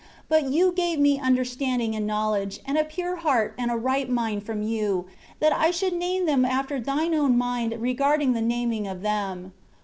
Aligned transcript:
But 0.27 0.49
You 0.49 0.71
gave 0.71 0.97
me 0.97 1.19
understanding 1.19 1.95
and 1.95 2.07
knowledge, 2.07 2.59
and 2.65 2.75
a 2.75 2.83
pure 2.83 3.17
heart 3.17 3.53
and 3.55 3.69
a 3.69 3.75
right 3.77 4.09
mind 4.09 4.43
from 4.47 4.63
you, 4.63 5.05
that 5.39 5.53
I 5.53 5.69
should 5.69 5.93
name 5.93 6.25
them 6.25 6.43
after 6.43 6.79
Thine 6.79 7.13
own 7.13 7.37
mind 7.37 7.75
regarding 7.79 8.33
the 8.33 8.41
naming 8.41 8.87
of 8.87 9.03
them. 9.03 9.53